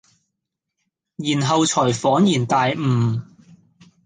[1.17, 3.21] 然後才仿然大悟。